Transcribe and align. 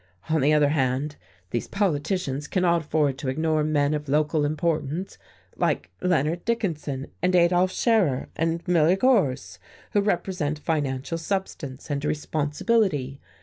On 0.29 0.41
the 0.41 0.51
other 0.51 0.69
hand, 0.69 1.15
these 1.51 1.67
politicians 1.67 2.47
cannot 2.47 2.81
afford 2.81 3.19
to 3.19 3.27
ignore 3.29 3.63
men 3.63 3.93
of 3.93 4.09
local 4.09 4.45
importance 4.45 5.19
like 5.57 5.91
Leonard 6.01 6.43
Dickinson 6.43 7.05
and 7.21 7.35
Adolf 7.35 7.71
Scherer 7.71 8.27
and 8.35 8.67
Miller 8.67 8.95
Gorse 8.95 9.59
who 9.91 10.01
represent 10.01 10.57
financial 10.57 11.19
substance 11.19 11.91
and' 11.91 12.03
responsibility. 12.03 13.21